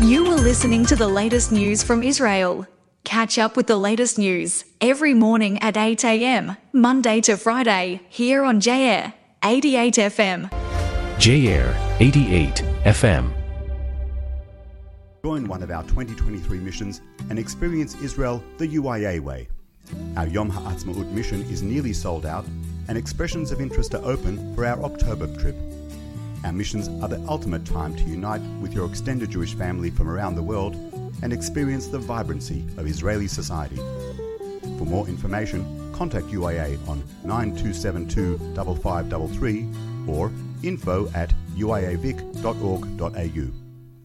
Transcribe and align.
You 0.00 0.22
were 0.22 0.36
listening 0.36 0.86
to 0.86 0.94
the 0.94 1.08
latest 1.08 1.50
news 1.50 1.82
from 1.82 2.04
Israel. 2.04 2.68
Catch 3.02 3.36
up 3.36 3.56
with 3.56 3.66
the 3.66 3.76
latest 3.76 4.16
news 4.16 4.64
every 4.80 5.12
morning 5.12 5.58
at 5.58 5.76
8 5.76 6.04
a.m., 6.04 6.56
Monday 6.72 7.20
to 7.22 7.36
Friday, 7.36 8.02
here 8.08 8.44
on 8.44 8.60
JAIR 8.60 9.12
88 9.42 9.94
FM. 9.94 11.18
JAIR 11.18 11.74
88 11.98 12.54
FM. 12.84 13.32
Join 15.24 15.48
one 15.48 15.64
of 15.64 15.72
our 15.72 15.82
2023 15.82 16.58
missions 16.60 17.00
and 17.28 17.36
experience 17.36 18.00
Israel 18.00 18.40
the 18.58 18.68
UIA 18.68 19.18
way. 19.18 19.48
Our 20.16 20.28
Yom 20.28 20.48
HaAtzmaut 20.48 21.10
mission 21.10 21.42
is 21.50 21.64
nearly 21.64 21.92
sold 21.92 22.24
out, 22.24 22.44
and 22.86 22.96
expressions 22.96 23.50
of 23.50 23.60
interest 23.60 23.96
are 23.96 24.04
open 24.04 24.54
for 24.54 24.64
our 24.64 24.80
October 24.84 25.26
trip. 25.40 25.56
Our 26.44 26.52
missions 26.52 26.88
are 27.02 27.08
the 27.08 27.24
ultimate 27.28 27.64
time 27.64 27.96
to 27.96 28.02
unite 28.04 28.42
with 28.60 28.72
your 28.72 28.88
extended 28.88 29.30
Jewish 29.30 29.54
family 29.54 29.90
from 29.90 30.08
around 30.08 30.36
the 30.36 30.42
world 30.42 30.76
and 31.22 31.32
experience 31.32 31.88
the 31.88 31.98
vibrancy 31.98 32.64
of 32.76 32.86
Israeli 32.86 33.26
society. 33.26 33.76
For 34.78 34.84
more 34.84 35.08
information, 35.08 35.92
contact 35.92 36.26
UIA 36.26 36.78
on 36.88 37.02
9272 37.24 38.38
5533 38.54 39.66
or 40.06 40.30
info 40.62 41.10
at 41.14 41.32
uiavic.org.au. 41.56 43.52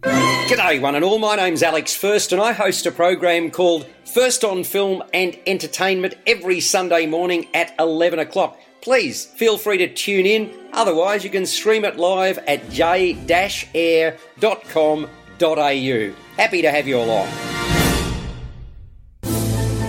G'day, 0.04 0.81
one 0.81 0.95
and 0.95 1.06
all. 1.06 1.20
My 1.20 1.36
name's 1.36 1.64
Alex 1.64 1.95
First, 1.95 2.34
and 2.34 2.42
I 2.42 2.52
host 2.52 2.86
a 2.86 2.92
program 2.92 3.52
called 3.52 3.88
First 4.14 4.44
on 4.44 4.64
Film 4.64 5.02
and 5.14 5.40
Entertainment 5.48 6.16
every 6.28 6.59
Sunday 6.59 7.06
morning 7.06 7.48
at 7.54 7.73
11 7.80 8.20
o'clock. 8.20 8.59
Please 8.81 9.26
feel 9.26 9.58
free 9.58 9.78
to 9.78 9.88
tune 9.88 10.26
in. 10.26 10.62
Otherwise, 10.73 11.23
you 11.23 11.30
can 11.30 11.45
stream 11.45 11.86
it 11.86 11.98
live 11.98 12.38
at 12.48 12.70
j-air.com.au. 12.70 14.18
Happy 16.38 16.62
to 16.62 16.72
have 16.72 16.88
you 16.88 17.00
along. 17.00 17.27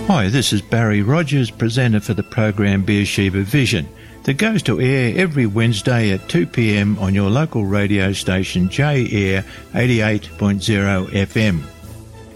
Hi, 0.07 0.29
this 0.29 0.53
is 0.53 0.61
Barry 0.61 1.01
Rogers, 1.01 1.49
presenter 1.49 1.99
for 1.99 2.13
the 2.13 2.21
program 2.21 2.83
Beersheba 2.83 3.41
Vision 3.41 3.89
that 4.25 4.35
goes 4.35 4.61
to 4.63 4.79
air 4.79 5.13
every 5.17 5.47
Wednesday 5.47 6.11
at 6.11 6.29
2 6.29 6.45
pm 6.47 6.97
on 6.99 7.15
your 7.15 7.29
local 7.29 7.65
radio 7.65 8.13
station 8.13 8.69
J 8.69 9.07
Air 9.11 9.43
88.0 9.73 11.07
FM. 11.09 11.63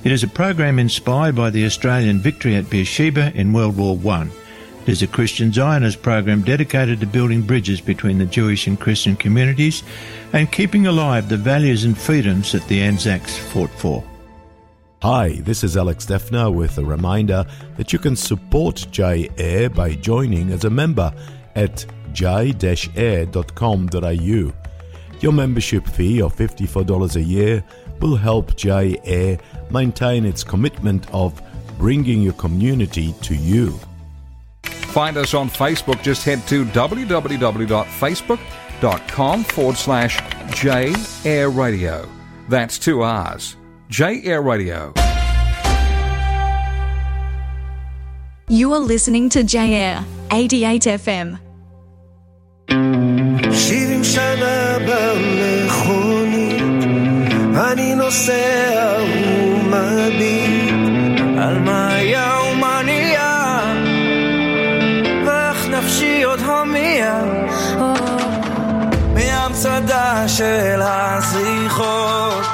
It 0.03 0.11
is 0.11 0.23
a 0.23 0.27
program 0.27 0.79
inspired 0.79 1.35
by 1.35 1.49
the 1.49 1.65
Australian 1.65 2.19
victory 2.19 2.55
at 2.55 2.69
Beersheba 2.69 3.31
in 3.35 3.53
World 3.53 3.77
War 3.77 3.97
One. 3.97 4.31
Is 4.89 5.03
a 5.03 5.07
Christian 5.07 5.53
Zionist 5.53 6.01
program 6.01 6.41
dedicated 6.41 6.99
to 6.99 7.05
building 7.05 7.43
bridges 7.43 7.79
between 7.79 8.17
the 8.17 8.25
Jewish 8.25 8.65
and 8.65 8.79
Christian 8.79 9.15
communities 9.15 9.83
and 10.33 10.51
keeping 10.51 10.87
alive 10.87 11.29
the 11.29 11.37
values 11.37 11.83
and 11.83 11.95
freedoms 11.95 12.53
that 12.53 12.67
the 12.67 12.81
Anzacs 12.81 13.37
fought 13.37 13.69
for. 13.69 14.03
Hi, 15.03 15.41
this 15.41 15.63
is 15.63 15.77
Alex 15.77 16.07
Defner 16.07 16.51
with 16.51 16.79
a 16.79 16.83
reminder 16.83 17.45
that 17.77 17.93
you 17.93 17.99
can 17.99 18.15
support 18.15 18.87
J 18.89 19.29
Air 19.37 19.69
by 19.69 19.93
joining 19.93 20.49
as 20.49 20.63
a 20.63 20.71
member 20.71 21.13
at 21.53 21.85
j-air.com.au. 22.11 22.63
Your 25.21 25.33
membership 25.33 25.85
fee 25.85 26.19
of 26.19 26.35
$54 26.35 27.15
a 27.15 27.21
year 27.21 27.63
will 27.99 28.15
help 28.15 28.55
J 28.55 28.99
Air 29.03 29.37
maintain 29.69 30.25
its 30.25 30.43
commitment 30.43 31.05
of 31.13 31.39
bringing 31.77 32.23
your 32.23 32.33
community 32.33 33.13
to 33.21 33.35
you. 33.35 33.79
Find 34.94 35.16
us 35.16 35.34
on 35.34 35.48
Facebook. 35.48 36.00
Just 36.02 36.24
head 36.24 36.46
to 36.48 36.64
www.facebook.com 36.64 39.44
forward 39.44 39.76
slash 39.76 40.20
J 40.52 40.92
Air 41.24 41.50
Radio. 41.50 42.08
That's 42.48 42.78
two 42.78 43.02
R's. 43.02 43.56
J 43.88 44.22
Air 44.24 44.42
Radio. 44.42 44.92
You 48.48 48.72
are 48.74 48.78
listening 48.80 49.28
to 49.30 49.42
JAIR 49.42 50.04
88 50.30 50.86
FM. 50.86 51.38
שבעים 53.52 54.04
שנה 54.04 54.76
במכונית, 54.88 56.62
אני 57.54 57.94
נוסע 57.94 58.97
מהמצדה 69.79 70.27
של 70.27 70.81
הזריחות, 70.81 72.45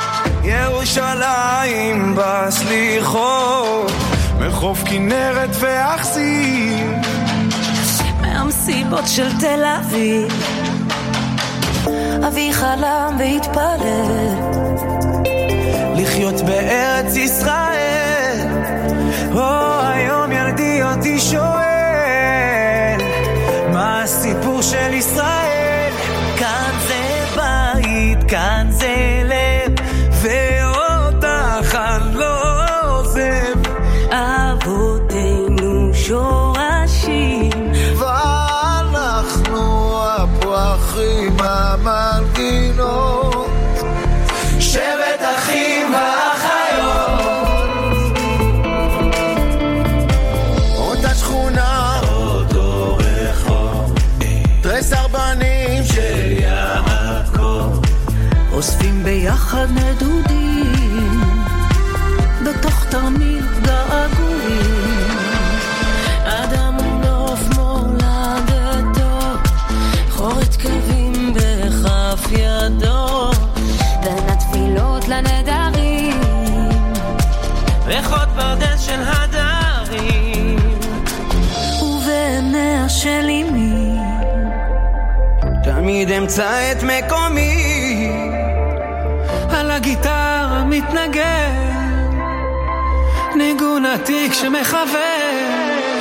ירושלים 0.44 2.18
בסליחות, 2.18 3.92
מחוף 4.40 4.84
כנרת 4.86 5.50
ואכסיר. 5.60 6.88
מהמסיבות 8.22 9.08
של 9.08 9.40
תל 9.40 9.64
אביב 9.80 10.28
אבי 12.28 12.54
חלם 12.54 13.16
והתפלל 13.20 14.36
לחיות 15.96 16.42
בארץ 16.42 17.16
ישראל. 17.16 18.48
או 19.32 19.82
היום 19.82 20.32
ילדי 20.32 20.84
אותי 20.84 21.20
שואל, 21.20 23.02
מה 23.74 24.04
הסיפור 24.04 24.62
של 24.62 24.94
ישראל? 24.94 25.92
כאן 26.38 26.76
כאן 28.28 28.68
זה 28.70 29.22
אמצא 86.18 86.72
את 86.72 86.84
מקומי. 86.84 88.10
על 89.50 89.72
הגיטרה 89.72 90.64
מתנגן 90.66 91.76
ניגון 93.36 93.86
עתיק 93.86 94.34
שמחבר 94.34 95.95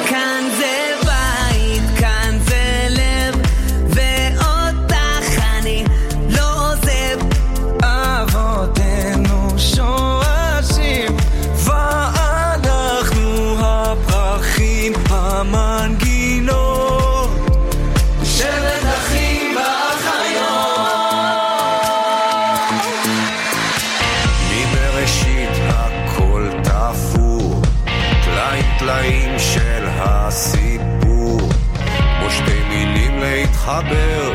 Abel. 33.75 34.34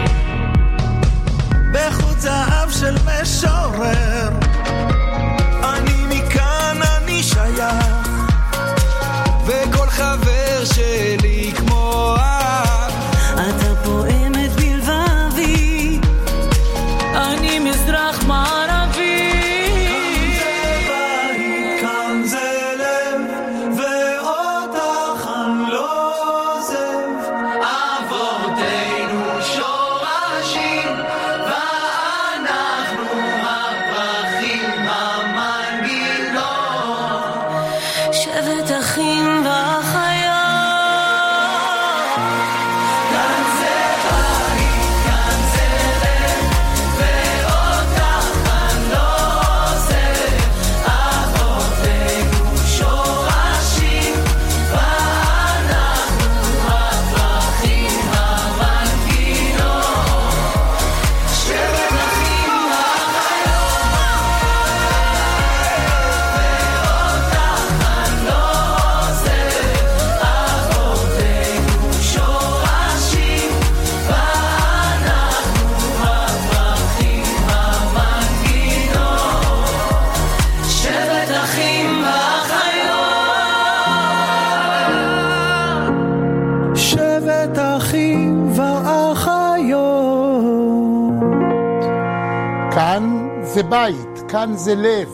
זה 94.59 94.75
לב, 94.75 95.09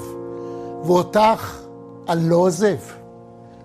ואותך 0.85 1.57
אני 2.09 2.29
לא 2.29 2.35
עוזב. 2.35 2.77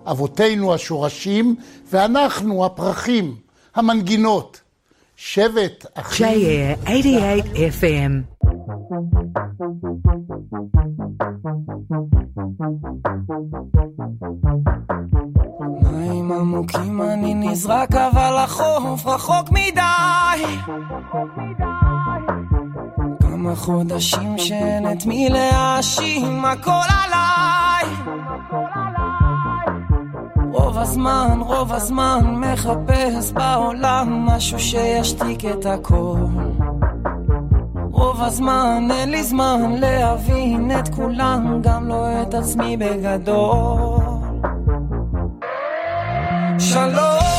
אבותינו 0.06 0.74
השורשים, 0.74 1.56
ואנחנו 1.90 2.64
הפרחים, 2.64 3.36
המנגינות. 3.74 4.60
שבט 5.16 5.86
אחים. 5.94 6.26
JAir 6.26 6.90
88 6.90 7.42
FM. 7.78 8.12
מים 15.92 16.32
עמוקים 16.32 17.02
אני 17.02 17.34
נזרק 17.34 17.92
אבל 17.94 18.36
החוף 18.44 19.06
רחוק 19.06 19.50
מדי 19.50 20.44
כמה 23.50 23.58
חודשים 23.58 24.38
שאין 24.38 24.92
את 24.92 25.06
מי 25.06 25.28
להאשים 25.28 26.44
הכל 26.44 26.86
עליי 26.88 27.94
רוב 30.52 30.78
הזמן, 30.78 31.38
רוב 31.40 31.72
הזמן 31.72 32.20
מחפש 32.24 33.32
בעולם 33.32 34.26
משהו 34.26 34.58
שישתיק 34.58 35.44
את 35.44 35.66
הכל 35.66 36.18
רוב 37.90 38.22
הזמן 38.22 38.88
אין 38.90 39.10
לי 39.10 39.24
זמן 39.24 39.72
להבין 39.80 40.70
את 40.78 40.94
כולם, 40.94 41.60
גם 41.62 41.88
לא 41.88 42.22
את 42.22 42.34
עצמי 42.34 42.76
בגדול. 42.76 44.00
שלוש 46.58 47.29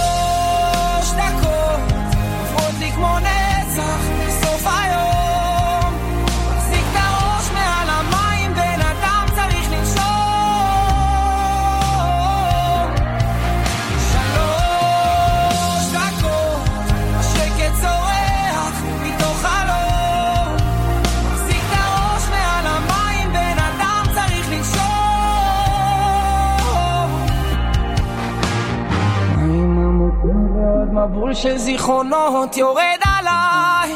מבול 31.32 31.42
של 31.42 31.58
זיכרונות 31.58 32.58
יורד 32.58 33.00
עליי. 33.06 33.96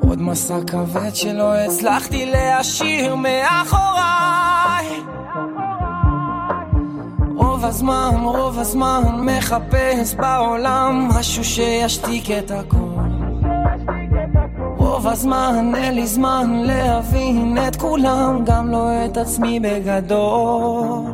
עוד 0.00 0.22
מסע 0.22 0.58
כבד 0.66 1.14
שלא 1.14 1.54
הצלחתי 1.54 2.26
להשאיר 2.26 3.14
מאחוריי. 3.14 4.86
רוב 7.36 7.64
הזמן, 7.64 8.10
רוב 8.22 8.58
הזמן 8.58 9.02
מחפש 9.20 10.14
בעולם 10.14 11.08
משהו 11.08 11.44
שישתיק 11.44 12.30
את 12.30 12.50
הכל. 12.50 12.76
רוב 14.76 15.06
הזמן 15.06 15.72
אין 15.74 15.94
לי 15.94 16.06
זמן 16.06 16.62
להבין 16.64 17.58
את 17.68 17.76
כולם, 17.76 18.44
גם 18.44 18.68
לא 18.68 18.88
את 19.04 19.16
עצמי 19.16 19.60
בגדול 19.60 21.09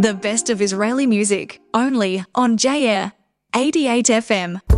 The 0.00 0.14
best 0.14 0.48
of 0.48 0.62
Israeli 0.62 1.06
music, 1.06 1.60
only 1.74 2.24
on 2.34 2.56
JAir 2.56 3.12
88 3.54 4.06
FM. 4.06 4.69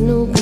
no 0.00 0.35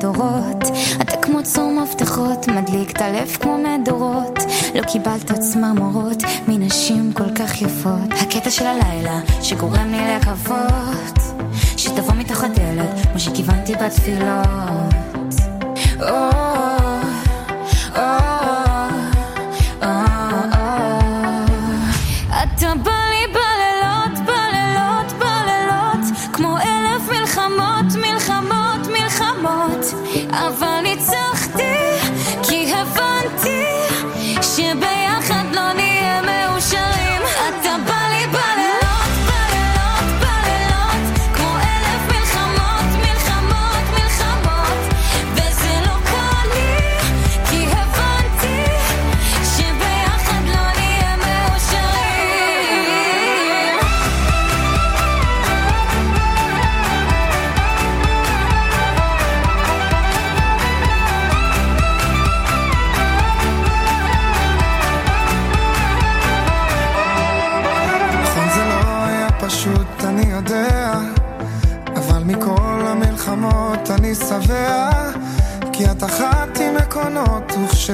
הדורות. 0.00 0.64
אתה 1.02 1.16
כמו 1.16 1.42
צור 1.42 1.72
מפתחות, 1.72 2.48
מדליק 2.48 2.90
את 2.90 3.00
הלב 3.00 3.36
כמו 3.40 3.58
מדורות. 3.58 4.38
לא 4.74 4.82
קיבלת 4.82 5.32
צמרמורות 5.32 6.22
מנשים 6.48 7.12
כל 7.12 7.34
כך 7.34 7.62
יפות. 7.62 8.10
הקטע 8.10 8.50
של 8.50 8.66
הלילה 8.66 9.20
שגורם 9.42 9.90
לי 9.90 10.16
לקוות, 10.16 11.18
שתבוא 11.76 12.14
מתוך 12.14 12.44
הדלת, 12.44 13.06
כמו 13.10 13.20
שכיוונתי 13.20 13.74
בתפילות. 13.74 15.34
Oh, 15.98 16.69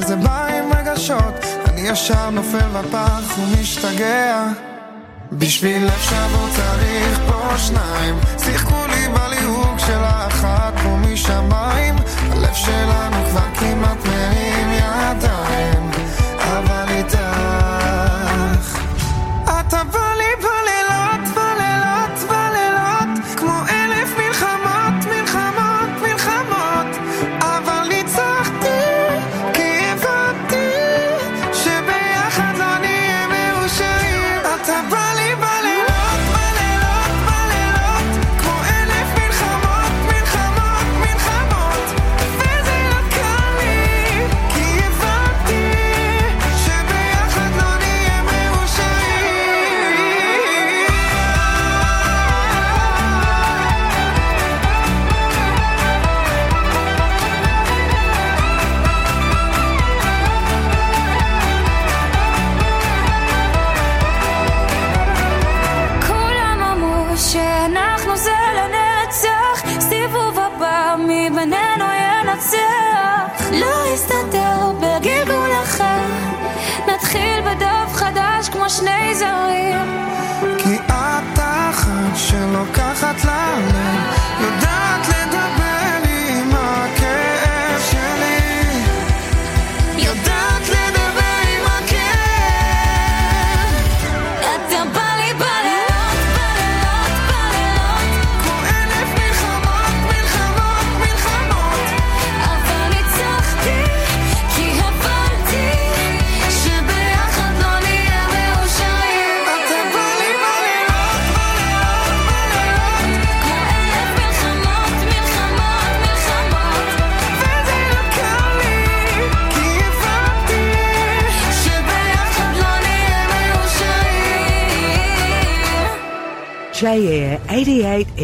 כשזה 0.01 0.17
בא 0.17 0.47
עם 0.47 0.73
רגשות, 0.73 1.45
אני 1.69 1.81
ישר 1.81 2.31
נופל 2.31 2.69
בפח 2.75 3.39
ומשתגע. 3.39 4.47
בשביל 5.33 5.85
לב 5.85 6.01
שבור 6.01 6.49
צריך 6.57 7.21
פה 7.27 7.59
שניים, 7.59 8.15
שיחקו 8.45 8.87
לי 8.89 9.09
בליהוק 9.09 9.79
של 9.79 9.99
האחת 9.99 10.73
פה 10.83 10.89
משמיים, 10.89 11.97
הלב 12.33 12.55
שלנו 12.55 13.17
כבר 13.31 13.55
כמעט... 13.55 13.96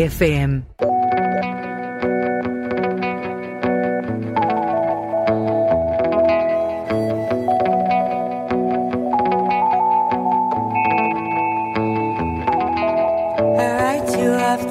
FM. 0.02 0.64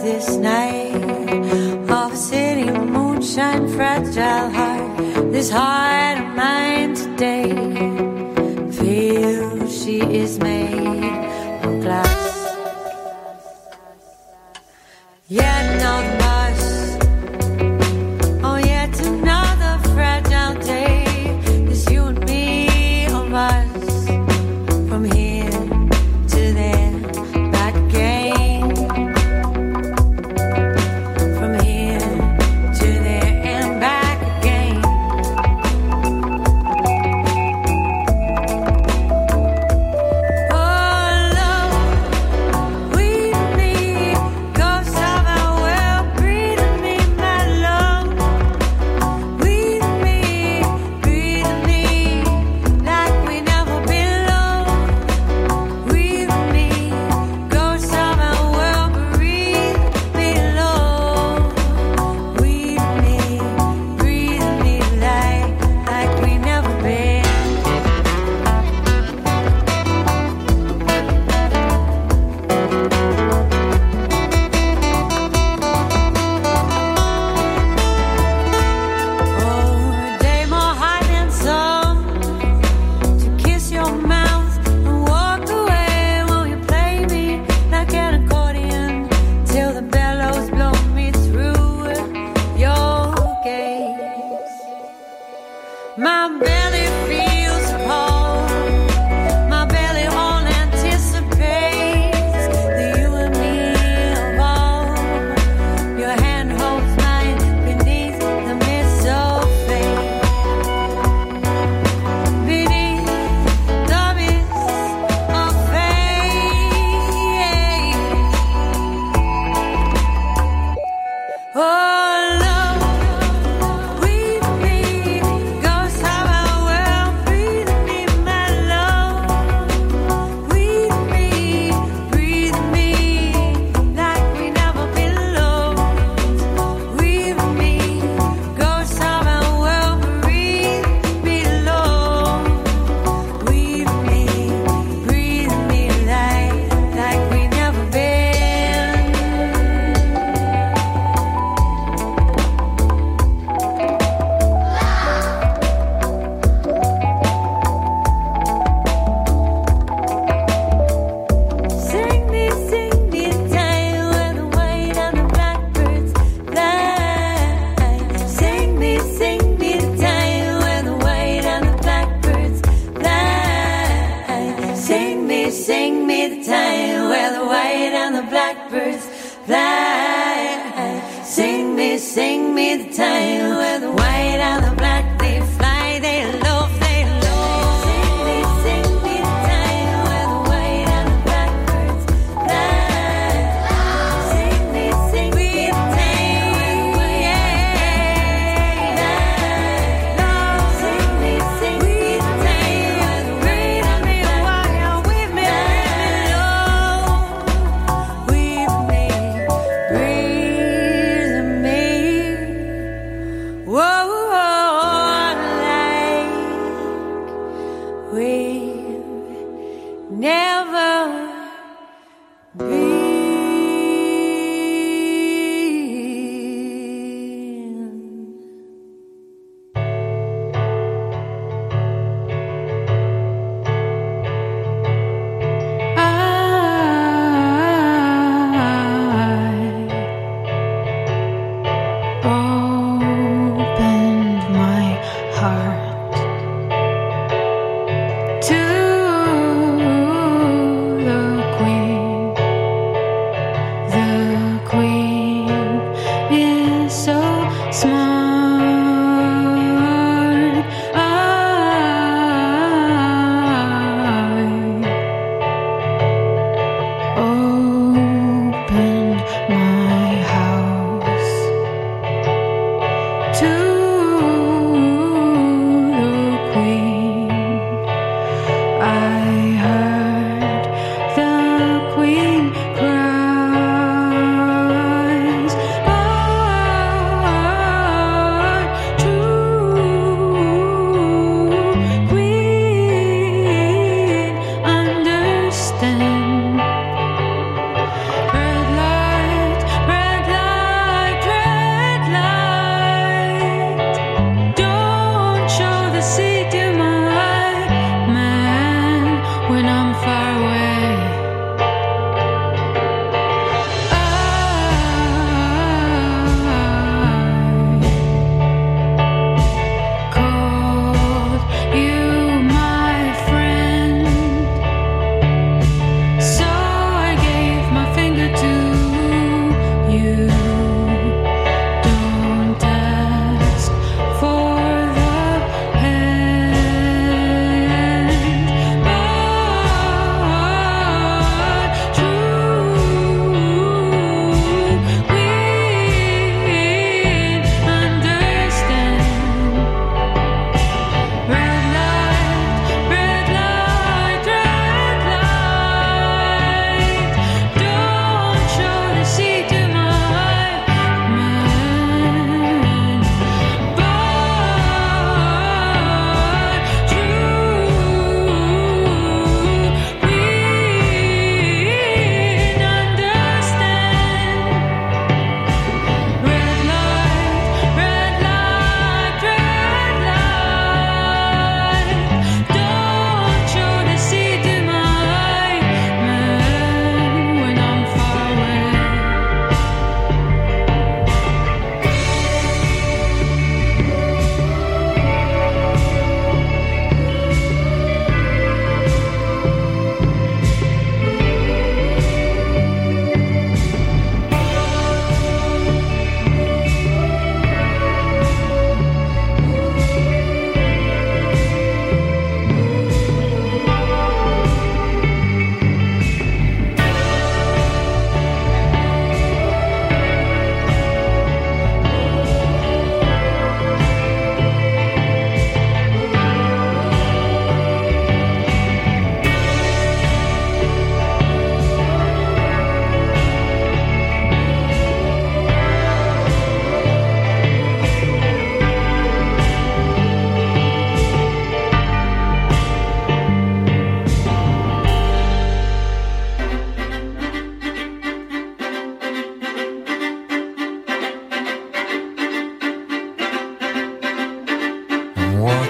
this 0.01 0.37
night 0.37 0.95
of 1.89 2.13
a 2.13 2.15
city 2.15 2.67
of 2.67 2.87
moonshine, 2.87 3.67
fragile 3.69 4.49
heart. 4.49 4.97
This 5.31 5.49
heart 5.49 6.19
of 6.19 6.35
mine 6.35 6.93
today 6.95 7.49
feels 8.71 9.83
she 9.83 10.01
is 10.01 10.39
made. 10.39 11.20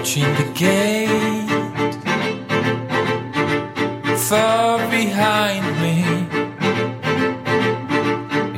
watching 0.02 0.34
the 0.34 0.52
gate 0.54 1.48
far 4.18 4.78
behind 4.90 5.64
me. 5.80 6.02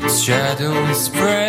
Its 0.02 0.22
shadow 0.22 0.72
is 0.88 1.04
spread. 1.04 1.43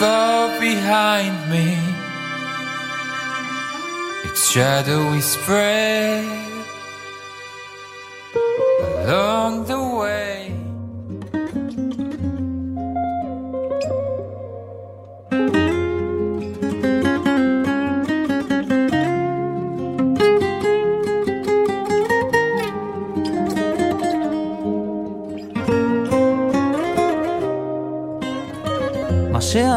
Far 0.00 0.58
behind 0.58 1.36
me. 1.52 1.68
Its 4.24 4.42
shadowy 4.50 5.20
spread 5.20 6.24
along 9.04 9.66
the 9.66 9.79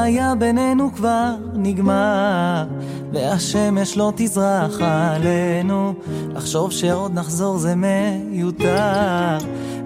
שהיה 0.04 0.36
בינינו 0.36 0.90
כבר 0.96 1.36
נגמר, 1.54 2.66
והשמש 3.14 3.98
לא 3.98 4.14
תזרח 4.16 4.82
עלינו. 4.82 5.94
לחשוב 6.36 6.72
שעוד 6.72 7.14
נחזור 7.14 7.58
זה 7.58 7.74
מיותר. 7.76 9.38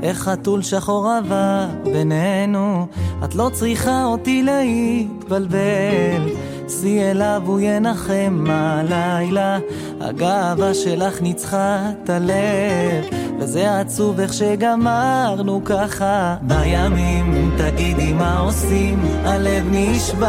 איך 0.04 0.20
חתול 0.20 0.62
שחור 0.62 1.10
עבר 1.12 1.66
בינינו, 1.84 2.88
את 3.24 3.36
לא 3.36 3.50
צריכה 3.54 4.06
אותי 4.06 4.44
להתבלבל. 4.44 6.30
סי 6.68 7.02
אליו 7.02 7.42
הוא 7.46 7.60
ינחם 7.60 8.46
הלילה, 8.50 9.60
הגאווה 10.02 10.74
שלך 10.74 11.22
ניצחה 11.22 11.92
את 12.04 12.10
הלב, 12.10 13.17
וזה 13.48 13.80
עצוב 13.80 14.20
איך 14.20 14.34
שגמרנו 14.34 15.62
ככה. 15.66 16.36
בימים 16.42 17.52
תגידי 17.58 18.14
מה 18.14 18.40
עושים, 18.40 19.06
הלב 19.24 19.64
נשבר. 19.72 20.28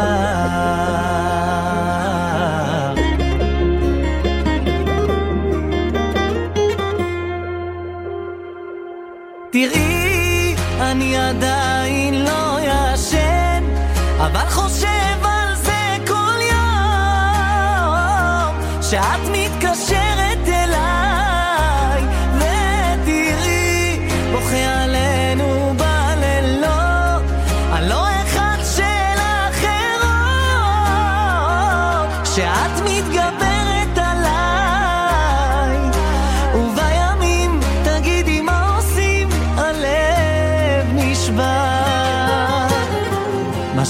תראי, 9.51 10.55
אני 10.81 11.17
עדיין 11.17 12.25
לא 12.25 12.59
ישן, 12.61 13.63
אבל 14.17 14.49
חושב 14.49 15.17
על 15.23 15.55
זה 15.55 15.97
כל 16.07 16.39
יום, 16.51 18.55
שאת 18.81 19.19
מתקשרת 19.31 19.58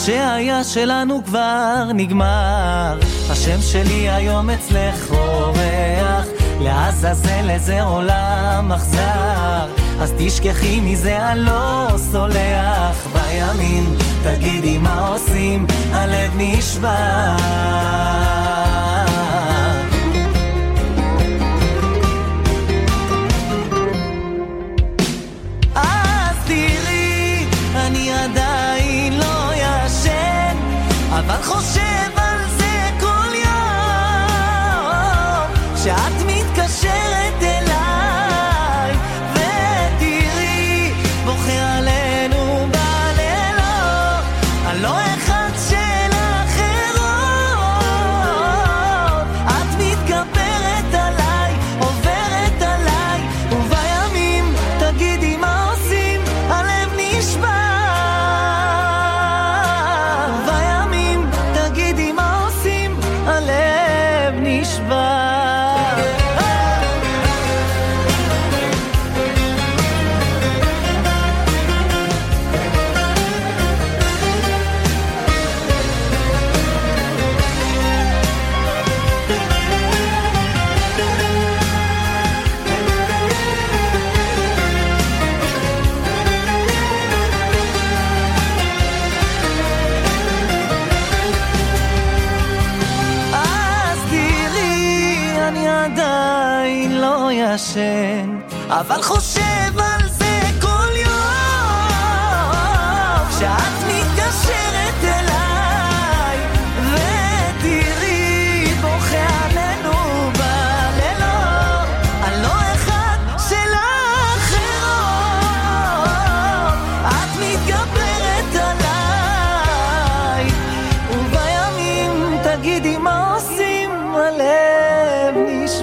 שהיה 0.10 0.64
שלנו 0.64 1.22
כבר 1.26 1.84
נגמר. 1.94 3.00
השם 3.30 3.62
שלי 3.62 4.10
היום 4.10 4.50
אצלך 4.50 5.12
אורח, 5.12 6.26
לעזאזל 6.62 7.50
איזה 7.50 7.82
עולם 7.82 8.72
אכזר. 8.76 9.68
אז 10.02 10.14
תשכחי 10.18 10.80
מזה, 10.82 11.32
אני 11.32 11.40
לא 11.40 11.88
סולח. 11.98 13.08
בימים, 13.14 13.96
תגידי 14.24 14.78
מה 14.78 15.08
עושים, 15.08 15.66
הלב 15.92 16.32
נשבר. 16.38 18.39
אבל 31.40 31.48
חושב 31.48 31.89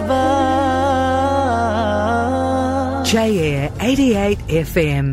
נשבר. 0.07 0.47
J-Air 3.05 3.71
88 3.81 4.37
FM. 4.49 5.07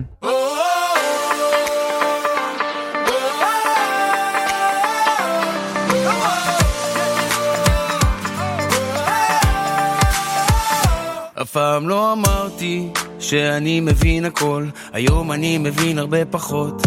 אף 11.41 11.51
פעם 11.51 11.89
לא 11.89 12.13
אמרתי 12.13 12.89
שאני 13.19 13.79
מבין 13.79 14.25
הכל, 14.25 14.65
היום 14.93 15.31
אני 15.31 15.57
מבין 15.57 15.97
הרבה 15.97 16.25
פחות. 16.25 16.81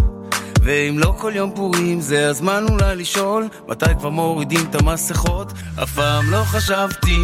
ואם 0.67 0.99
לא 0.99 1.15
כל 1.19 1.33
יום 1.35 1.53
פורים 1.55 2.01
זה 2.01 2.29
הזמן 2.29 2.65
אולי 2.71 2.97
לשאול 2.97 3.49
מתי 3.69 3.87
כבר 3.99 4.11
מורידים 4.11 4.61
את 4.71 4.75
המסכות 4.75 5.53
אף 5.83 5.93
פעם 5.93 6.31
לא 6.31 6.43
חשבתי 6.45 7.17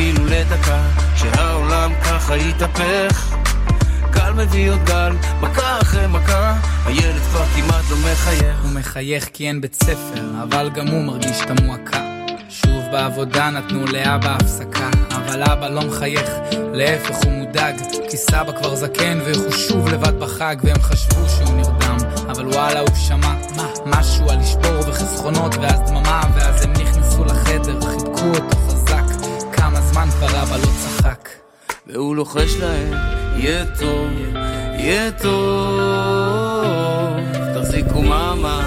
אפילו 0.00 0.26
לדקה 0.26 0.82
שהעולם 1.16 1.92
ככה 2.04 2.36
יתהפך. 2.36 3.36
גל 4.10 4.32
מביא 4.32 4.70
עוד 4.70 4.84
גל, 4.84 5.12
מכה 5.40 5.80
אחרי 5.82 6.06
מכה 6.06 6.56
הילד 6.86 7.20
כבר 7.30 7.44
כמעט 7.44 7.84
לא 7.90 7.96
מחייך. 7.96 8.56
הוא 8.62 8.70
מחייך 8.70 9.28
כי 9.32 9.48
אין 9.48 9.60
בית 9.60 9.74
ספר, 9.74 10.22
אבל 10.42 10.70
גם 10.74 10.86
הוא 10.86 11.04
מרגיש 11.04 11.40
את 11.40 11.50
המועקה. 11.50 12.00
שוב 12.48 12.84
בעבודה 12.92 13.50
נתנו 13.50 13.86
לאבא 13.86 14.36
הפסקה, 14.36 14.90
אבל 15.10 15.42
אבא 15.42 15.68
לא 15.68 15.80
מחייך, 15.80 16.30
להפך 16.72 17.16
הוא 17.16 17.32
מודאג, 17.32 17.74
כי 18.10 18.16
סבא 18.16 18.52
כבר 18.52 18.74
זקן 18.74 19.18
והוא 19.24 19.52
שוב 19.52 19.88
לבד 19.88 20.18
בחג, 20.18 20.56
והם 20.62 20.82
חשבו 20.82 21.28
שהוא 21.28 21.56
נרדם, 21.56 21.96
אבל 22.30 22.48
וואלה 22.48 22.80
הוא 22.80 22.94
שמע, 22.94 23.34
משהו 23.86 24.30
על 24.30 24.38
לשבור 24.38 24.88
וחסכונות, 24.88 25.54
ואז 25.54 25.80
דממה, 25.86 26.22
ואז 26.34 26.64
הם 26.64 26.72
נכנסו 26.72 27.24
לחדר, 27.24 27.80
חיבקו 27.80 28.26
אותו 28.26 28.69
חזק, 29.90 29.94
כמה 29.94 30.06
זמן 30.06 30.10
כבר 30.10 30.42
אבא 30.42 30.56
לא 30.56 30.68
צחק. 30.78 31.28
והוא 31.86 32.16
לוחש 32.16 32.56
להם, 32.60 32.92
יהיה 33.36 33.64
טוב, 33.78 34.10
יהיה 34.78 35.10
טוב, 35.10 36.60
תחזיקו 37.54 38.02
מאמה, 38.02 38.60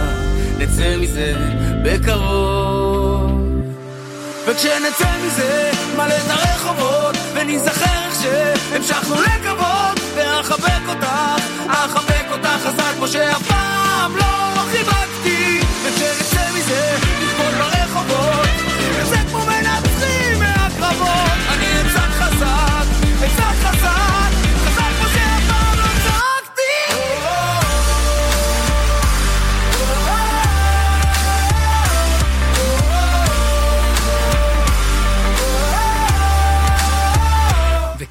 נצא 0.57 0.97
מזה 0.97 1.33
בקרוב. 1.83 3.31
וכשנצא 4.47 5.11
מזה, 5.25 5.71
מלא 5.97 6.13
את 6.17 6.29
הרחובות, 6.29 7.15
וניזכר 7.33 8.05
איך 8.05 8.21
שהמשכנו 8.21 9.15
לקוות, 9.21 9.99
ואחבק 10.15 10.81
אותך, 10.89 11.07
אחבק 11.67 12.25
אותך 12.31 12.49
חזק 12.63 12.93
כמו 12.97 13.07
שאף 13.07 13.47
פעם 13.47 14.17
לא 14.17 14.61
חיבקתי. 14.71 15.59
וכשנצא 15.83 16.51
מזה, 16.57 16.95
נרקוד 17.19 17.53
ברחובות, 17.59 18.42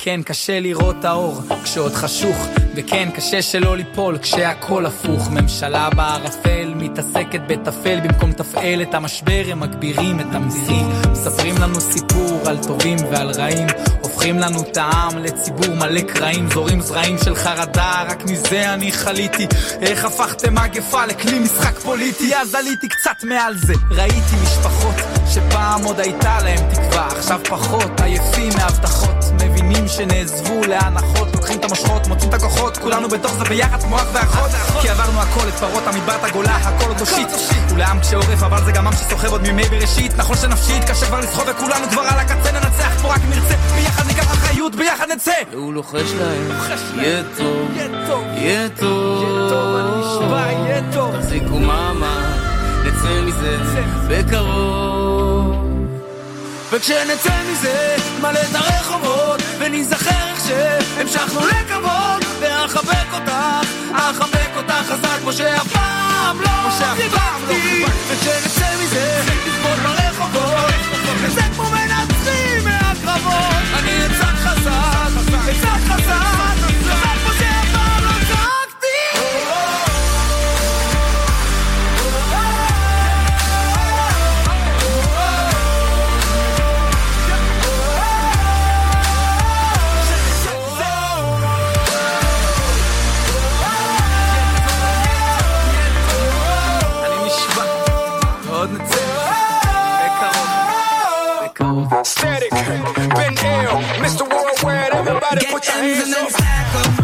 וכן, 0.03 0.23
קשה 0.23 0.61
לראות 0.61 0.97
את 1.01 1.05
האור 1.05 1.43
כשעוד 1.65 1.93
חשוך, 1.93 2.37
וכן, 2.75 3.09
קשה 3.15 3.43
שלא 3.43 3.77
ליפול 3.77 4.19
כשהכל 4.19 4.87
הפוך. 4.87 5.31
ממשלה 5.31 5.91
בערפל 5.91 6.73
מתעסקת 6.77 7.41
בטפל 7.47 8.01
במקום 8.01 8.31
לתפעל 8.31 8.83
את 8.83 8.95
המשבר, 8.95 9.43
הם 9.51 9.61
מגבירים 9.61 10.21
את 10.21 10.27
המיסים. 10.33 10.89
מספרים 11.13 11.55
לנו 11.59 11.81
סיפור 11.81 12.41
על 12.47 12.59
טובים 12.67 12.99
ועל 13.11 13.31
רעים, 13.31 13.67
הופכים 14.01 14.39
לנו 14.39 14.63
את 14.63 14.77
העם 14.77 15.19
לציבור 15.19 15.75
מלא 15.75 16.01
קרעים, 16.01 16.51
זורים 16.51 16.81
זרעים 16.81 17.17
של 17.25 17.35
חרדה, 17.35 18.05
רק 18.09 18.25
מזה 18.25 18.75
אני 18.75 18.93
חליתי. 18.93 19.47
איך 19.81 20.05
הפכתם 20.05 20.55
מגפה 20.55 21.07
לכלי 21.07 21.39
משחק 21.39 21.79
פוליטי, 21.79 22.37
אז 22.37 22.55
עליתי 22.55 22.89
קצת 22.89 23.25
מעל 23.25 23.55
זה. 23.57 23.75
ראיתי 23.91 24.37
משפחות 24.43 24.95
שפעם 25.29 25.85
עוד 25.85 26.01
הייתה 26.01 26.39
להם 26.43 26.71
תקווה, 26.75 27.07
עכשיו 27.07 27.41
פחות, 27.49 28.01
עייפים 28.01 28.53
מהבטחות, 28.59 29.22
מבינים 29.73 29.89
שנעזבו 29.89 30.61
להנחות, 30.69 31.29
לוקחים 31.35 31.59
את 31.59 31.65
המושכות, 31.65 32.07
מוצאים 32.07 32.29
את 32.31 32.35
הכוחות, 32.35 32.77
כולנו 32.77 33.09
בתוך 33.09 33.33
זה 33.33 33.45
ביחד 33.45 33.83
כמו 33.83 33.97
אח 33.97 34.07
ואחות, 34.13 34.51
כי 34.83 34.89
עברנו 34.89 35.21
הכל, 35.21 35.49
את 35.49 35.55
פרות 35.55 35.87
המדבר, 35.87 36.17
את 36.17 36.25
הגולה, 36.25 36.57
הכל 36.57 36.89
עוד 36.89 37.01
לא 37.01 37.07
שיט, 37.07 37.29
ולעם 37.71 38.01
כשעורף, 38.01 38.43
אבל 38.43 38.65
זה 38.65 38.73
גם 38.73 38.87
עם 38.87 38.93
שסוחב 38.93 39.29
עוד 39.29 39.43
מימי 39.43 39.65
בראשית, 39.65 40.17
נכון 40.17 40.37
שנפשית, 40.37 40.85
קשה 40.85 41.07
כבר 41.07 41.21
לסחוב 41.21 41.45
וכולנו 41.49 41.87
כבר 41.91 42.03
על 42.03 42.19
הקצה, 42.19 42.53
ננצח 42.53 43.03
פה 43.03 43.15
רק 43.15 43.21
נרצה, 43.29 43.55
ביחד 43.75 44.07
ניקח 44.07 44.33
אחריות, 44.33 44.75
ביחד 44.75 45.07
נצא! 45.11 45.33
והוא 45.51 45.75
לוחש 45.75 46.13
להם, 46.13 46.49
יהיה 46.97 47.23
טוב, 47.37 47.71
יהיה 48.35 48.69
טוב, 50.93 51.17
תחזיקו 51.17 51.59
מאמה, 51.59 52.37
נצא 52.85 53.21
מזה. 53.21 53.59
בקרוב. 54.09 54.92
וכשנצא 56.73 57.43
מזה, 57.51 57.97
מלא 58.21 58.41
את 58.51 58.55
הרחובות, 58.55 59.43
וניזכר 59.59 60.29
איך 60.29 60.41
שהמשכנו 60.47 61.41
לקוות, 61.41 62.25
ואחבק 62.41 63.13
אותך, 63.13 63.33
אחבק 63.93 64.57
אותך 64.57 64.75
חזק 64.89 65.19
כמו 65.21 65.33
שאף 65.33 65.73
פעם 65.73 66.41
לא 66.41 66.49
דיברתי 66.97 67.85
ושנצא 68.09 68.67
מזה, 68.83 69.23
נסבול 69.47 69.77
ברחובות 69.83 70.75
וזה 71.23 71.43
כמו 71.55 71.65
מנצחים 71.71 72.65
מהקרבות 72.65 73.63
אני 73.79 74.07
אצעק 74.07 74.37
חזק, 74.37 75.02
ends 105.71 106.03
and 106.03 106.13
then 106.13 106.31
stack 106.31 106.75
up. 106.75 107.02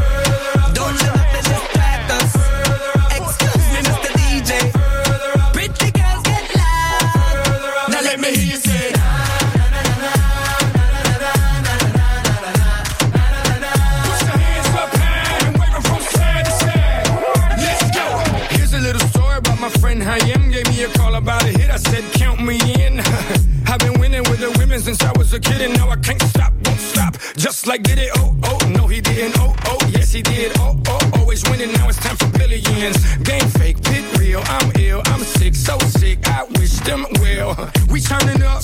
Like 27.69 27.83
did 27.83 27.99
it, 27.99 28.11
oh, 28.17 28.35
oh, 28.45 28.59
no, 28.75 28.87
he 28.87 29.01
didn't, 29.03 29.39
oh, 29.39 29.55
oh, 29.67 29.79
yes, 29.93 30.11
he 30.13 30.23
did, 30.23 30.53
oh, 30.57 30.81
oh, 30.89 31.11
always 31.19 31.45
winning, 31.51 31.71
now 31.73 31.87
it's 31.89 31.99
time 31.99 32.17
for 32.17 32.27
billions. 32.39 32.97
Game 33.19 33.47
fake, 33.61 33.83
pit 33.83 34.05
real, 34.19 34.41
I'm 34.47 34.73
ill, 34.81 35.03
I'm 35.05 35.21
sick, 35.21 35.55
so 35.55 35.79
sick, 36.01 36.19
I 36.29 36.45
wish 36.57 36.81
them 36.89 37.05
well. 37.21 37.53
We 37.91 38.01
turning 38.01 38.43
up, 38.43 38.63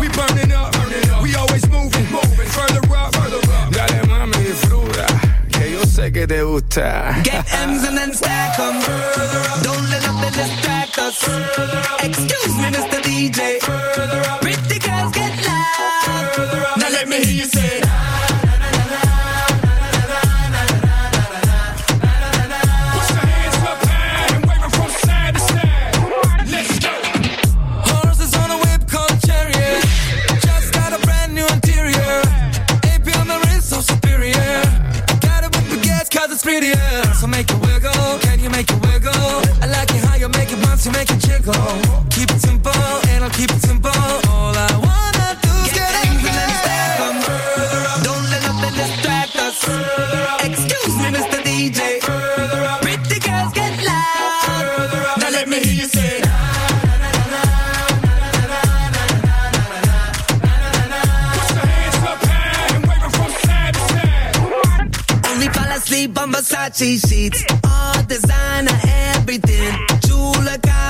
we 0.00 0.08
burning 0.08 0.52
up, 0.52 0.74
we 1.22 1.34
always 1.34 1.68
moving, 1.68 2.06
moving, 2.10 2.48
further 2.56 2.80
up, 2.96 3.14
further 3.14 3.42
up. 3.52 3.72
Dale 3.74 4.02
mami, 4.08 4.38
disfruta, 4.38 5.06
que 5.52 5.72
yo 5.72 5.82
sé 5.84 6.10
que 6.10 6.26
te 6.26 6.42
gusta. 6.42 7.20
Get 7.24 7.44
M's 7.52 7.84
and 7.84 7.98
then 7.98 8.14
stack 8.14 8.58
'em. 8.58 8.80
Don't 9.62 9.90
let 9.90 10.02
nothing 10.02 10.32
distract 10.32 10.98
us. 10.98 11.22
Excuse 12.02 12.54
me, 12.56 12.68
Mr. 12.72 13.02
DJ. 13.02 13.58
Pretty 14.40 14.78
girls 14.78 15.12
get 15.12 15.32
loud. 15.44 16.78
Now 16.78 16.88
let 16.88 17.06
me 17.06 17.16
hear 17.22 17.44
you 17.44 17.44
say. 17.44 17.82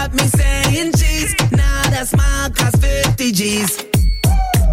Got 0.06 0.14
me 0.14 0.26
saying 0.28 0.92
cheese. 0.92 1.34
Now 1.50 1.82
that 1.90 2.06
smile 2.08 2.50
cost 2.50 2.80
50 2.80 3.32
G's. 3.32 3.84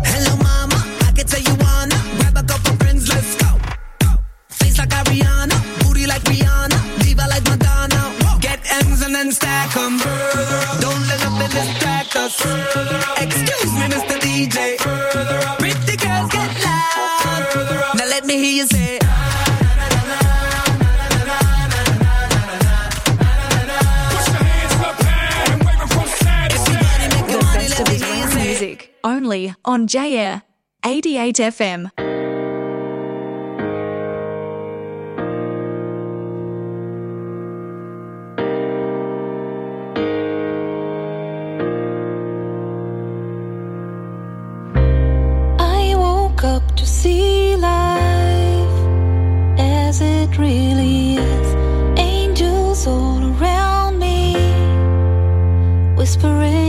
Hello, 0.05 0.35
mama. 0.37 0.79
I 1.07 1.11
can 1.15 1.25
tell 1.25 1.41
you 1.41 1.55
wanna 1.63 1.97
grab 2.17 2.37
a 2.37 2.43
couple 2.43 2.75
friends, 2.77 3.07
let's 3.09 3.35
go. 3.41 3.49
Face 4.49 4.77
like 4.77 4.89
Ariana, 4.89 5.57
booty 5.81 6.05
like 6.05 6.23
Rihanna, 6.23 6.77
diva 7.01 7.25
like 7.27 7.45
Madonna. 7.49 8.01
Get 8.41 8.59
M's 8.85 9.01
and 9.01 9.15
then 9.15 9.31
stack 9.31 9.75
'em. 9.75 9.97
Don't 10.79 11.03
let 11.07 11.19
nothing 11.23 11.51
distract 11.57 12.15
us. 12.15 13.02
On 29.65 29.87
J-Air 29.87 30.43
88 30.85 31.35
FM. 31.37 31.91
I 45.59 45.95
woke 45.95 46.43
up 46.43 46.75
to 46.75 46.85
see 46.85 47.55
life 47.55 48.77
as 49.59 50.01
it 50.01 50.37
really 50.37 51.15
is. 51.15 51.47
Angels 51.97 52.87
all 52.87 53.21
around 53.33 53.99
me, 53.99 54.35
whispering 55.95 56.62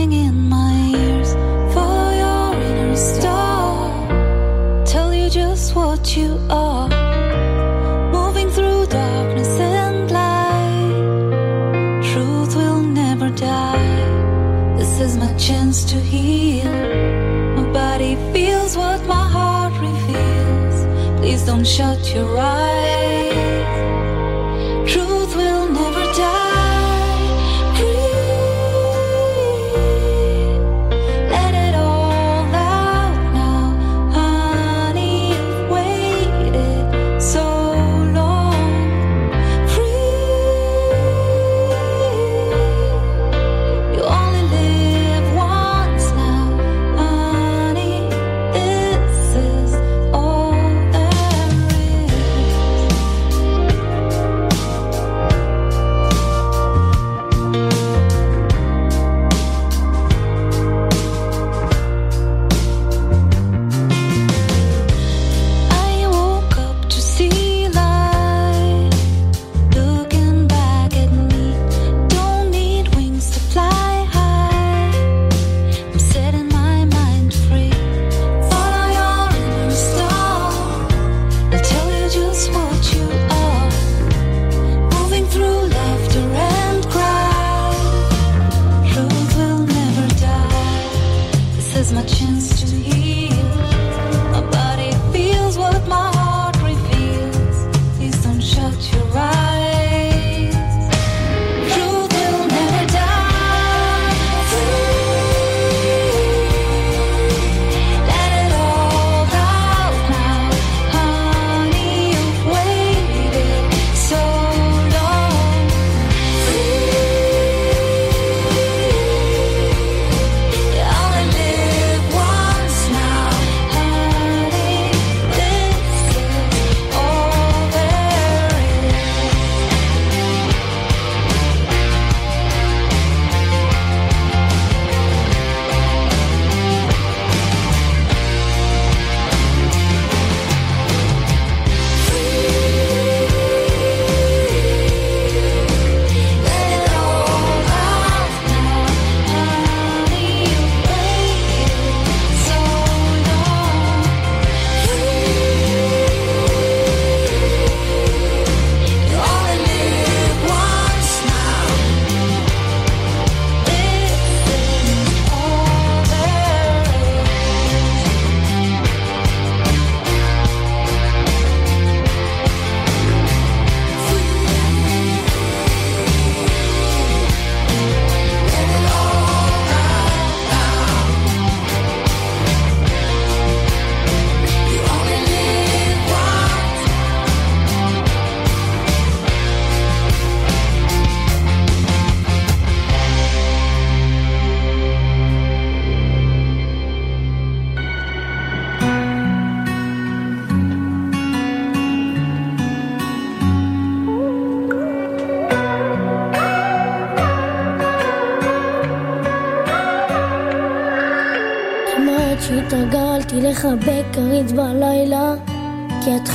shut 21.65 22.13
your 22.13 22.37
eyes. 22.37 22.74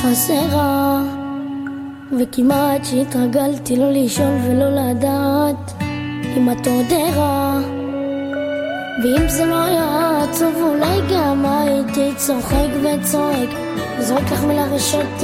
חסרה. 0.01 1.01
וכמעט 2.19 2.85
שהתרגלתי 2.85 3.75
לא 3.77 3.91
לשאול 3.91 4.35
ולא 4.47 4.69
לדעת 4.69 5.73
אם 6.37 6.51
את 6.51 6.67
עוד 6.67 6.85
ערה. 6.91 7.59
ואם 9.03 9.29
זה 9.29 9.45
לא 9.45 9.63
היה 9.63 10.19
עצוב 10.23 10.55
אולי 10.61 10.99
גם 11.13 11.45
הייתי 11.45 12.15
צוחק 12.17 12.67
וצועק, 12.83 13.49
זורק 13.99 14.31
לך 14.31 14.43
מילה 14.43 14.73
ושותק. 14.75 15.21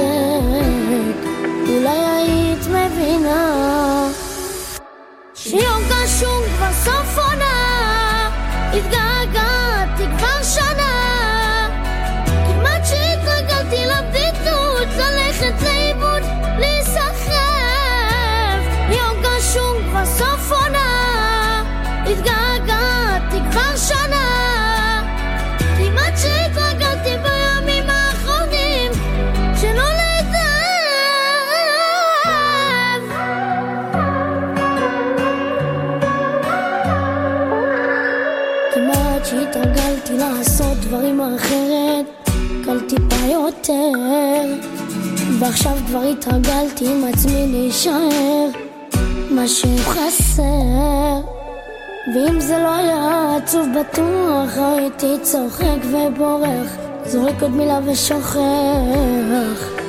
אולי 1.68 1.98
היית 1.98 2.66
מבינה 2.66 4.08
שיום 5.34 5.82
גשום 5.88 6.42
כבר 6.56 6.72
סוף 6.72 7.18
עונה, 7.18 8.30
התגעגעתי 8.72 9.17
כמעט 38.78 39.24
שהתרגלתי 39.24 40.12
לעשות 40.12 40.76
דברים 40.80 41.20
אחרת, 41.20 42.30
קל 42.64 42.80
טיפה 42.80 43.24
יותר. 43.32 43.92
ועכשיו 45.38 45.72
כבר 45.86 46.02
התרגלתי 46.02 46.88
עם 46.88 47.04
עצמי 47.04 47.46
להישאר, 47.46 48.46
משהו 49.30 49.76
חסר. 49.78 50.42
ואם 52.14 52.40
זה 52.40 52.58
לא 52.58 52.74
היה 52.74 53.36
עצוב 53.36 53.66
בטוח, 53.80 54.58
הייתי 54.58 55.14
צוחק 55.22 55.80
ובורח, 55.84 56.76
זורק 57.06 57.42
עוד 57.42 57.50
מילה 57.50 57.78
ושוכח. 57.84 58.38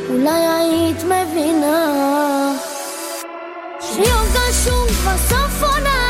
אולי 0.10 0.48
היית 0.48 1.04
מבינה 1.04 2.54
שיום 3.82 4.26
גשום 4.34 4.88
כבר 4.88 5.18
סוף 5.18 5.64
עונה, 5.64 6.09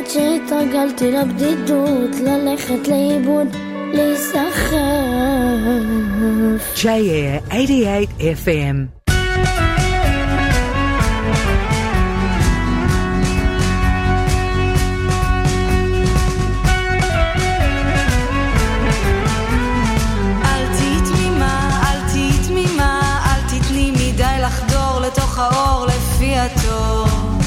כמעט 0.00 0.10
שהתרגלתי 0.10 1.10
לבדידות, 1.12 2.10
ללכת 2.24 2.88
לאיבוד, 2.88 3.46
להיסחף. 3.92 4.76
JAir 6.76 7.40
88 7.50 8.06
FM. 8.44 9.00
האור 25.36 25.86
לפי 25.86 26.36
התור. 26.36 27.39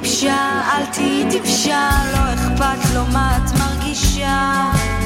טיפשה, 0.00 0.60
אל 0.72 0.86
תהיי 0.86 1.30
טיפשה, 1.30 1.90
לא 2.12 2.34
אכפת 2.34 2.94
לו 2.94 3.04
מה 3.12 3.36
את 3.36 3.58
מרגישה. 3.58 4.97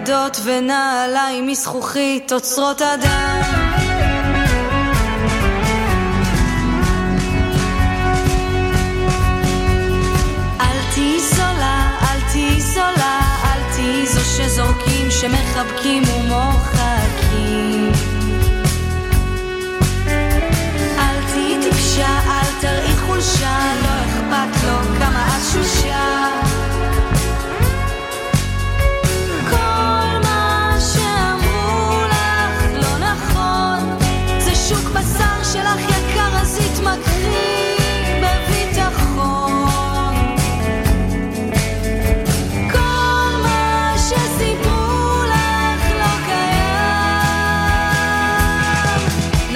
בגדות 0.00 0.40
ונעליים 0.44 1.46
מזכוכית 1.46 2.32
אוצרות 2.32 2.82
אדם 2.82 3.40
שזורקים, 14.36 15.10
שמחבקים 15.10 16.02
ומוחקים. 16.02 17.92
אל 20.98 21.22
תהיי 21.32 21.58
טיפשה, 21.62 22.18
אל 22.26 22.60
תראי 22.60 22.96
חולשה, 23.06 23.58
לא 23.82 23.88
אכפת 23.88 24.64
לו 24.64 24.98
כמה 24.98 25.36
את 25.36 25.52
שושה. 25.52 26.49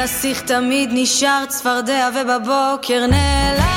הנסיך 0.05 0.40
תמיד 0.40 0.90
נשאר 0.92 1.44
צפרדע 1.48 2.09
ובבוקר 2.14 3.07
נעלם. 3.07 3.73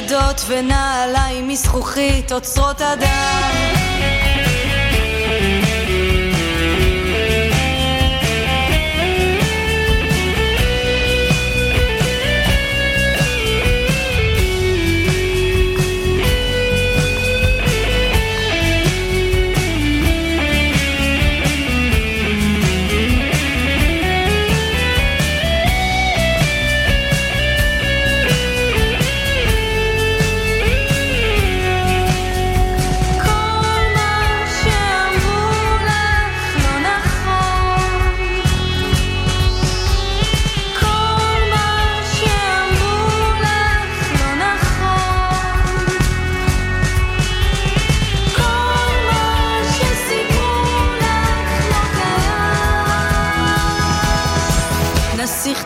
כבדות 0.00 0.40
ונעליים 0.48 1.48
מזכוכית 1.48 2.32
עוצרות 2.32 2.80
אדם. 2.80 3.79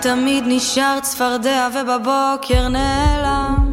תמיד 0.04 0.44
נשאר 0.46 0.98
צפרדע 1.02 1.68
ובבוקר 1.74 2.68
נעלם. 2.68 3.63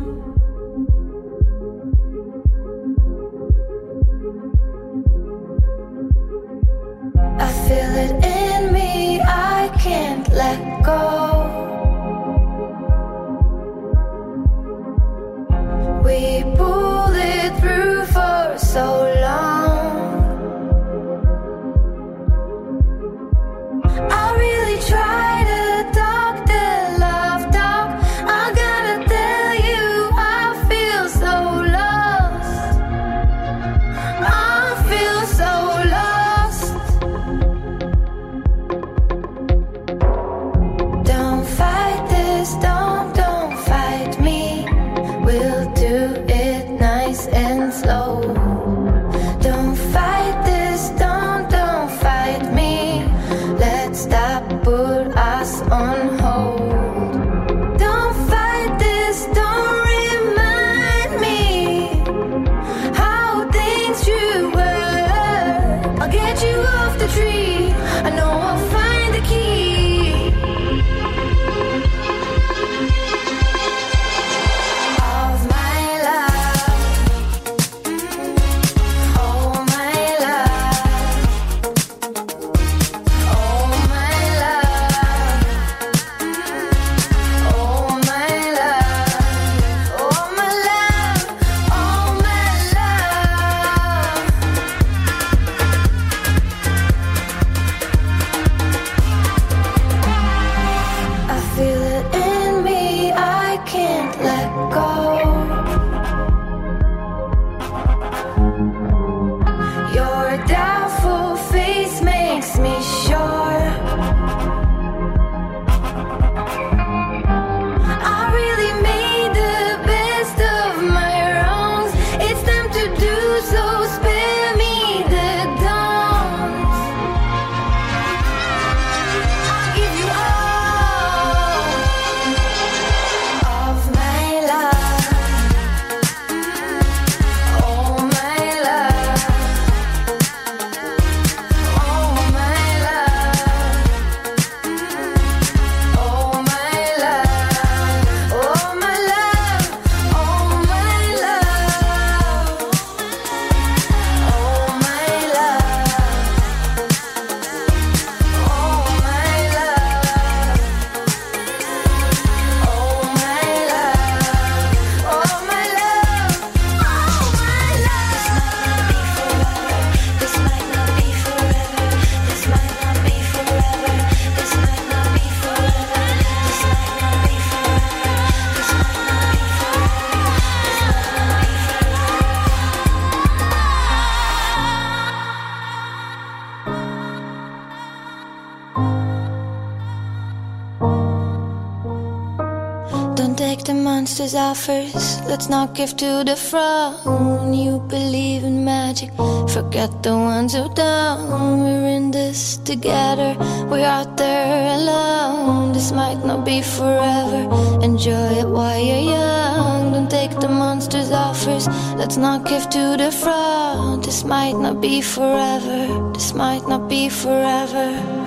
Offers. 194.61 195.21
Let's 195.27 195.49
not 195.49 195.73
give 195.73 195.95
to 195.97 196.23
the 196.23 196.35
throne. 196.35 197.53
You 197.53 197.79
believe 197.87 198.43
in 198.43 198.63
magic, 198.63 199.11
forget 199.49 200.03
the 200.03 200.15
ones 200.15 200.53
who 200.53 200.69
don't. 200.73 201.61
We're 201.63 201.87
in 201.87 202.11
this 202.11 202.57
together, 202.57 203.35
we're 203.69 203.85
out 203.85 204.17
there 204.17 204.75
alone. 204.75 205.73
This 205.73 205.91
might 205.91 206.23
not 206.25 206.45
be 206.45 206.61
forever. 206.61 207.41
Enjoy 207.83 208.39
it 208.41 208.47
while 208.47 208.79
you're 208.79 209.15
young. 209.17 209.93
Don't 209.93 210.11
take 210.11 210.39
the 210.39 210.49
monster's 210.49 211.11
offers. 211.11 211.67
Let's 211.95 212.17
not 212.17 212.45
give 212.45 212.69
to 212.69 212.97
the 212.97 213.11
fraud. 213.11 214.03
This 214.03 214.23
might 214.23 214.57
not 214.57 214.81
be 214.81 215.01
forever. 215.01 216.11
This 216.13 216.33
might 216.33 216.67
not 216.67 216.87
be 216.87 217.09
forever. 217.09 218.20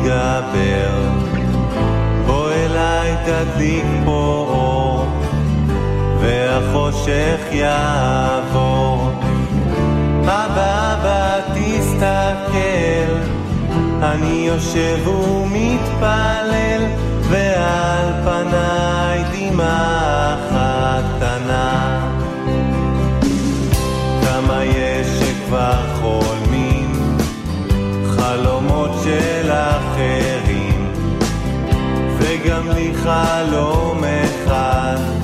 מתגבר. 0.00 0.90
בוא 2.26 2.50
אליי 2.52 3.14
תדליק 3.24 3.84
פה 4.04 4.46
אור. 4.48 5.06
והחושך 6.20 7.40
יעבור. 7.52 9.10
אבא, 10.22 10.94
אבא, 10.94 11.40
תסתכל, 11.54 13.12
אני 14.02 14.44
יושב 14.46 15.08
ומתפלל, 15.08 16.82
ועל 17.22 18.12
פניי 18.24 19.24
דמעה 19.32 20.36
קטנה. 21.16 22.00
כמה 24.22 24.64
יש 24.64 25.06
שכבר 25.06 25.82
חולמים, 26.00 26.92
חלומות 28.16 28.90
של 29.04 29.39
אחרים, 30.00 30.92
וגם 32.18 32.70
לי 32.70 32.92
חלום 32.94 34.04
אחד. 34.04 35.19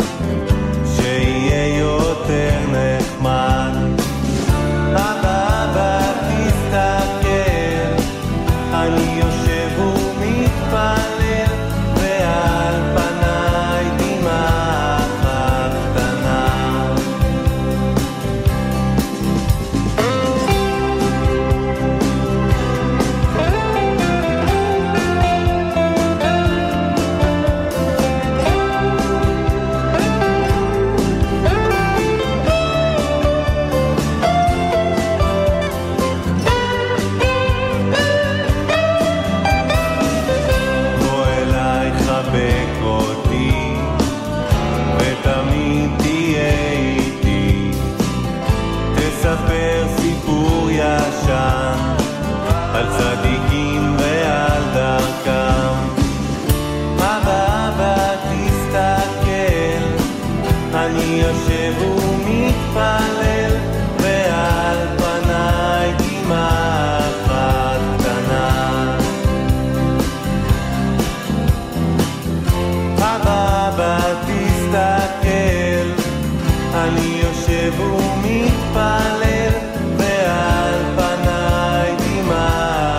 אני 76.88 77.20
יושב 77.22 77.80
ומתפלל, 77.80 79.52
ועל 79.96 80.74
פניי 80.96 81.94
דמעה 81.96 82.98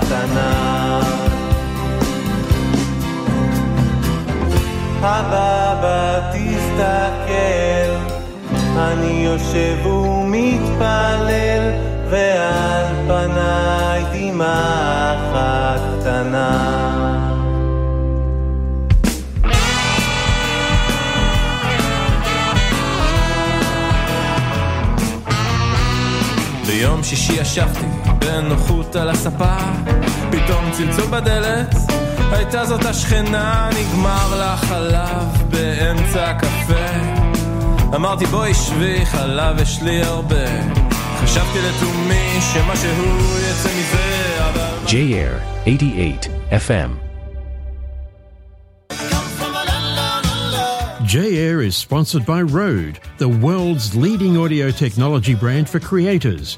קטנה. 0.00 1.00
אבא, 5.00 6.20
תסתכל, 6.32 7.92
אני 8.78 9.24
יושב 9.24 9.86
ומתפלל, 9.86 11.70
ועל 12.10 12.89
שישי 27.09 27.33
ישבתי 27.33 27.85
בנוחות 28.19 28.95
על 28.95 29.09
הספה, 29.09 29.57
פתאום 30.31 30.71
צלצול 30.71 31.05
בדלת, 31.05 31.75
הייתה 32.31 32.65
זאת 32.65 32.85
השכנה, 32.85 33.69
נגמר 33.79 34.35
לה 34.37 34.57
חלב 34.57 35.43
באמצע 35.49 36.29
הקפה. 36.29 36.89
אמרתי 37.95 38.25
בואי 38.25 38.53
שבי, 38.53 39.05
חלב 39.05 39.59
יש 39.61 39.81
לי 39.81 40.01
הרבה. 40.01 40.45
חשבתי 41.23 41.59
לתומי 41.59 42.39
שמשהו 42.53 43.37
יצא 43.49 43.69
מזה, 43.69 44.49
אבל... 44.49 44.87
J-Air 44.87 45.65
88 45.65 46.27
FM. 46.51 47.05
J-Air 51.05 51.61
is 51.61 51.75
sponsored 51.75 52.25
by 52.25 52.41
Rode, 52.41 52.99
the 53.19 53.29
world's 53.29 53.95
leading 53.95 54.37
audio 54.37 54.71
technology 54.71 55.35
brand 55.35 55.69
for 55.69 55.79
creators. 55.79 56.57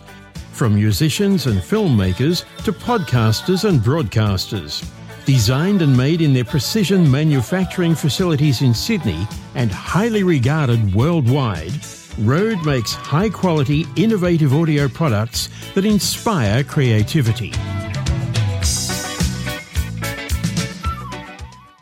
from 0.62 0.76
musicians 0.76 1.46
and 1.48 1.58
filmmakers 1.58 2.44
to 2.62 2.72
podcasters 2.72 3.68
and 3.68 3.80
broadcasters. 3.80 4.88
Designed 5.24 5.82
and 5.82 5.96
made 5.96 6.20
in 6.20 6.32
their 6.32 6.44
precision 6.44 7.10
manufacturing 7.10 7.96
facilities 7.96 8.62
in 8.62 8.72
Sydney 8.72 9.26
and 9.56 9.72
highly 9.72 10.22
regarded 10.22 10.94
worldwide, 10.94 11.72
Rode 12.20 12.64
makes 12.64 12.92
high 12.92 13.28
quality, 13.28 13.88
innovative 13.96 14.54
audio 14.54 14.86
products 14.86 15.48
that 15.74 15.84
inspire 15.84 16.62
creativity. 16.62 17.52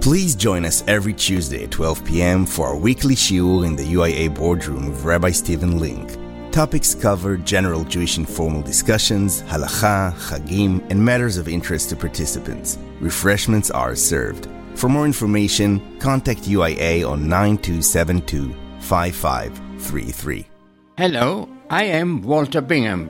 Please 0.01 0.35
join 0.35 0.65
us 0.65 0.83
every 0.87 1.13
Tuesday 1.13 1.65
at 1.65 1.71
12 1.71 2.03
p.m. 2.07 2.47
for 2.47 2.69
our 2.69 2.79
weekly 2.79 3.15
shiur 3.15 3.67
in 3.67 3.77
the 3.77 3.85
UIA 3.85 4.35
boardroom 4.35 4.89
with 4.89 5.05
Rabbi 5.05 5.33
Stephen 5.33 5.79
Link. 5.79 6.20
Topics 6.53 6.97
cover 6.97 7.37
general 7.37 7.85
Jewish 7.85 8.19
informal 8.19 8.61
discussions, 8.61 9.43
halacha, 9.43 10.13
chagim, 10.15 10.85
and 10.91 11.05
matters 11.05 11.37
of 11.37 11.47
interest 11.47 11.91
to 11.91 11.97
participants. 11.97 12.77
Refreshments 12.99 13.71
are 13.71 13.95
served. 13.95 14.49
For 14.75 14.89
more 14.89 15.07
information, 15.07 15.81
contact 16.01 16.43
UIA 16.43 17.09
on 17.09 17.29
9272 17.29 18.53
5533. 18.81 20.47
Hello, 20.99 21.49
I 21.71 21.85
am 21.85 22.21
Walter 22.23 22.61
Bingham, 22.61 23.09